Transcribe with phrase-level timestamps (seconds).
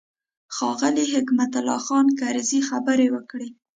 [0.55, 3.49] ښاغلي حکمت الله خان کرزي خبرې وکړې.